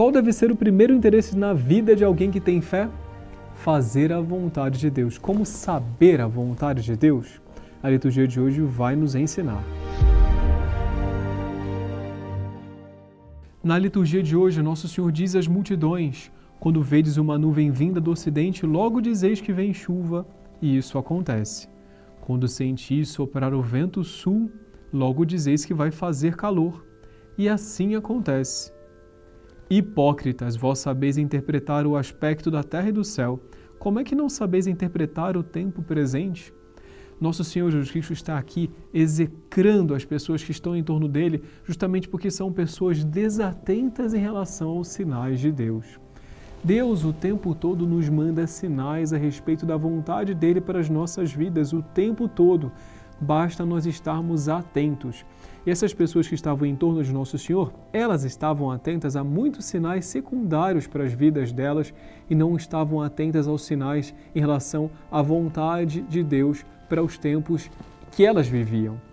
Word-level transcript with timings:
Qual 0.00 0.10
deve 0.10 0.32
ser 0.32 0.50
o 0.50 0.56
primeiro 0.56 0.94
interesse 0.94 1.36
na 1.36 1.52
vida 1.52 1.94
de 1.94 2.02
alguém 2.02 2.30
que 2.30 2.40
tem 2.40 2.62
fé? 2.62 2.88
Fazer 3.54 4.10
a 4.14 4.18
vontade 4.18 4.78
de 4.78 4.88
Deus. 4.88 5.18
Como 5.18 5.44
saber 5.44 6.22
a 6.22 6.26
vontade 6.26 6.82
de 6.82 6.96
Deus? 6.96 7.38
A 7.82 7.90
liturgia 7.90 8.26
de 8.26 8.40
hoje 8.40 8.62
vai 8.62 8.96
nos 8.96 9.14
ensinar. 9.14 9.62
Na 13.62 13.76
liturgia 13.76 14.22
de 14.22 14.34
hoje, 14.34 14.62
Nosso 14.62 14.88
Senhor 14.88 15.12
diz 15.12 15.36
às 15.36 15.46
multidões: 15.46 16.32
Quando 16.58 16.80
vedes 16.80 17.18
uma 17.18 17.36
nuvem 17.36 17.70
vinda 17.70 18.00
do 18.00 18.10
ocidente, 18.10 18.64
logo 18.64 19.02
dizeis 19.02 19.38
que 19.38 19.52
vem 19.52 19.74
chuva, 19.74 20.26
e 20.62 20.78
isso 20.78 20.96
acontece. 20.96 21.68
Quando 22.22 22.48
sentis 22.48 23.10
soprar 23.10 23.52
o 23.52 23.60
vento 23.60 24.02
sul, 24.02 24.50
logo 24.90 25.26
dizeis 25.26 25.66
que 25.66 25.74
vai 25.74 25.90
fazer 25.90 26.36
calor, 26.36 26.86
e 27.36 27.50
assim 27.50 27.94
acontece. 27.94 28.79
Hipócritas, 29.72 30.56
vós 30.56 30.80
sabeis 30.80 31.16
interpretar 31.16 31.86
o 31.86 31.96
aspecto 31.96 32.50
da 32.50 32.64
terra 32.64 32.88
e 32.88 32.92
do 32.92 33.04
céu, 33.04 33.38
como 33.78 34.00
é 34.00 34.04
que 34.04 34.16
não 34.16 34.28
sabeis 34.28 34.66
interpretar 34.66 35.36
o 35.36 35.44
tempo 35.44 35.80
presente? 35.80 36.52
Nosso 37.20 37.44
Senhor 37.44 37.70
Jesus 37.70 37.88
Cristo 37.88 38.12
está 38.12 38.36
aqui 38.36 38.68
execrando 38.92 39.94
as 39.94 40.04
pessoas 40.04 40.42
que 40.42 40.50
estão 40.50 40.74
em 40.74 40.82
torno 40.82 41.06
dele, 41.06 41.44
justamente 41.62 42.08
porque 42.08 42.32
são 42.32 42.52
pessoas 42.52 43.04
desatentas 43.04 44.12
em 44.12 44.18
relação 44.18 44.70
aos 44.70 44.88
sinais 44.88 45.38
de 45.38 45.52
Deus. 45.52 46.00
Deus 46.64 47.04
o 47.04 47.12
tempo 47.12 47.54
todo 47.54 47.86
nos 47.86 48.08
manda 48.08 48.48
sinais 48.48 49.12
a 49.12 49.18
respeito 49.18 49.64
da 49.64 49.76
vontade 49.76 50.34
dele 50.34 50.60
para 50.60 50.80
as 50.80 50.90
nossas 50.90 51.32
vidas, 51.32 51.72
o 51.72 51.80
tempo 51.80 52.26
todo 52.26 52.72
basta 53.20 53.64
nós 53.64 53.86
estarmos 53.86 54.48
atentos. 54.48 55.24
E 55.66 55.70
essas 55.70 55.92
pessoas 55.92 56.26
que 56.26 56.34
estavam 56.34 56.66
em 56.66 56.74
torno 56.74 57.02
de 57.02 57.12
Nosso 57.12 57.38
Senhor, 57.38 57.72
elas 57.92 58.24
estavam 58.24 58.70
atentas 58.70 59.14
a 59.14 59.22
muitos 59.22 59.66
sinais 59.66 60.06
secundários 60.06 60.86
para 60.86 61.04
as 61.04 61.12
vidas 61.12 61.52
delas 61.52 61.92
e 62.30 62.34
não 62.34 62.56
estavam 62.56 63.02
atentas 63.02 63.46
aos 63.46 63.62
sinais 63.62 64.14
em 64.34 64.40
relação 64.40 64.90
à 65.10 65.20
vontade 65.20 66.00
de 66.02 66.22
Deus 66.22 66.64
para 66.88 67.02
os 67.02 67.18
tempos 67.18 67.70
que 68.10 68.24
elas 68.24 68.48
viviam. 68.48 69.09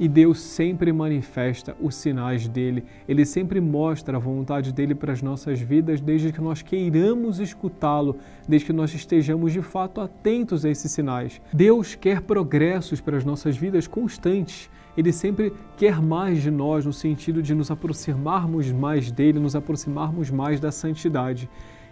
E 0.00 0.08
Deus 0.08 0.40
sempre 0.40 0.94
manifesta 0.94 1.76
os 1.78 1.94
sinais 1.94 2.48
dele, 2.48 2.84
ele 3.06 3.26
sempre 3.26 3.60
mostra 3.60 4.16
a 4.16 4.20
vontade 4.20 4.72
dele 4.72 4.94
para 4.94 5.12
as 5.12 5.20
nossas 5.20 5.60
vidas, 5.60 6.00
desde 6.00 6.32
que 6.32 6.40
nós 6.40 6.62
queiramos 6.62 7.38
escutá-lo, 7.38 8.16
desde 8.48 8.68
que 8.68 8.72
nós 8.72 8.94
estejamos 8.94 9.52
de 9.52 9.60
fato 9.60 10.00
atentos 10.00 10.64
a 10.64 10.70
esses 10.70 10.90
sinais. 10.90 11.38
Deus 11.52 11.94
quer 11.94 12.22
progressos 12.22 12.98
para 12.98 13.18
as 13.18 13.26
nossas 13.26 13.58
vidas 13.58 13.86
constantes. 13.86 14.70
Ele 14.96 15.12
sempre 15.12 15.52
quer 15.76 16.00
mais 16.00 16.40
de 16.40 16.50
nós 16.50 16.86
no 16.86 16.94
sentido 16.94 17.42
de 17.42 17.54
nos 17.54 17.70
aproximarmos 17.70 18.72
mais 18.72 19.12
dele, 19.12 19.38
nos 19.38 19.54
aproximarmos 19.54 20.30
mais 20.30 20.58
da 20.58 20.72
santidade. 20.72 21.46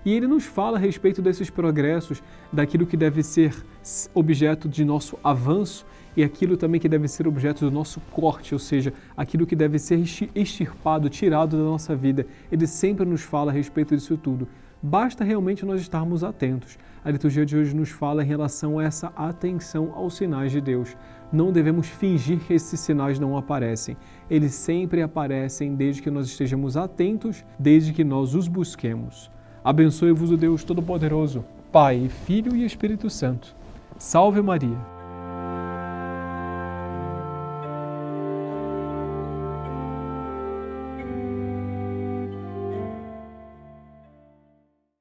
E 0.04 0.12
ele 0.12 0.26
nos 0.26 0.44
fala 0.44 0.78
a 0.78 0.80
respeito 0.80 1.20
desses 1.20 1.50
progressos, 1.50 2.22
daquilo 2.52 2.86
que 2.86 2.96
deve 2.96 3.22
ser 3.22 3.54
objeto 4.14 4.68
de 4.68 4.84
nosso 4.84 5.18
avanço 5.22 5.84
e 6.16 6.22
aquilo 6.24 6.56
também 6.56 6.80
que 6.80 6.88
deve 6.88 7.06
ser 7.06 7.28
objeto 7.28 7.64
do 7.64 7.70
nosso 7.70 8.00
corte, 8.10 8.52
ou 8.54 8.58
seja, 8.58 8.92
aquilo 9.16 9.46
que 9.46 9.54
deve 9.54 9.78
ser 9.78 10.02
extirpado, 10.34 11.08
tirado 11.08 11.56
da 11.56 11.62
nossa 11.62 11.94
vida. 11.94 12.26
Ele 12.50 12.66
sempre 12.66 13.04
nos 13.04 13.22
fala 13.22 13.52
a 13.52 13.54
respeito 13.54 13.94
disso 13.96 14.16
tudo. 14.16 14.48
Basta 14.82 15.24
realmente 15.24 15.66
nós 15.66 15.80
estarmos 15.80 16.22
atentos. 16.22 16.78
A 17.04 17.10
liturgia 17.10 17.44
de 17.44 17.56
hoje 17.56 17.74
nos 17.74 17.90
fala 17.90 18.22
em 18.22 18.26
relação 18.26 18.78
a 18.78 18.84
essa 18.84 19.08
atenção 19.16 19.92
aos 19.94 20.16
sinais 20.16 20.52
de 20.52 20.60
Deus. 20.60 20.96
Não 21.32 21.52
devemos 21.52 21.88
fingir 21.88 22.38
que 22.40 22.54
esses 22.54 22.78
sinais 22.78 23.18
não 23.18 23.36
aparecem. 23.36 23.96
Eles 24.30 24.54
sempre 24.54 25.02
aparecem 25.02 25.74
desde 25.74 26.02
que 26.02 26.10
nós 26.10 26.26
estejamos 26.26 26.76
atentos, 26.76 27.44
desde 27.58 27.92
que 27.92 28.04
nós 28.04 28.34
os 28.34 28.46
busquemos. 28.46 29.30
Abençoe-vos 29.64 30.30
o 30.30 30.36
Deus 30.36 30.64
Todo-Poderoso, 30.64 31.44
Pai, 31.70 32.08
Filho 32.26 32.54
e 32.54 32.64
Espírito 32.64 33.10
Santo. 33.10 33.54
Salve 33.98 34.40
Maria! 34.40 34.97